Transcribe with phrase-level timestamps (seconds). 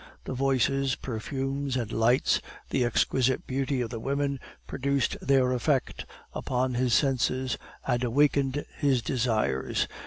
[0.23, 6.73] The voices, perfumes, and lights, the exquisite beauty of the women, produced their effect upon
[6.73, 9.87] his senses, and awakened his desires.